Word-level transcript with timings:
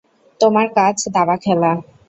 তোমার 0.39 0.67
কাজ 0.77 0.95
দাবা 1.15 1.35
খেলা। 1.37 1.71